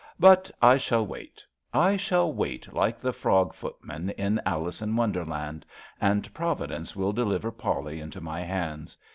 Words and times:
But 0.19 0.49
I 0.63 0.77
shall 0.77 1.05
wait— 1.05 1.43
^I 1.85 1.99
shall 1.99 2.33
wait, 2.33 2.73
like 2.73 2.99
the 2.99 3.13
frog 3.13 3.53
foot 3.53 3.75
man 3.83 4.09
in 4.17 4.41
Alice 4.47 4.81
in 4.81 4.95
Wonderland, 4.95 5.63
and 6.01 6.33
Providence 6.33 6.95
will 6.95 7.13
deliver 7.13 7.51
Polly 7.51 7.99
into 7.99 8.19
my 8.19 8.41
hands. 8.41 8.97